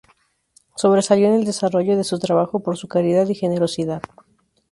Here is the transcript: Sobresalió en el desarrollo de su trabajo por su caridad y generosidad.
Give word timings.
Sobresalió 0.77 1.27
en 1.27 1.35
el 1.35 1.45
desarrollo 1.45 1.95
de 1.95 2.03
su 2.03 2.17
trabajo 2.17 2.59
por 2.63 2.75
su 2.75 2.87
caridad 2.87 3.29
y 3.29 3.35
generosidad. 3.35 4.01